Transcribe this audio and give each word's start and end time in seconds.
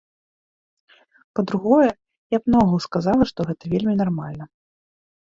Па-другое, 1.39 1.89
я 2.35 2.39
б 2.41 2.45
наогул 2.53 2.79
сказала, 2.85 3.27
што 3.33 3.39
гэта 3.51 3.63
вельмі 3.75 3.93
нармальна. 4.01 4.43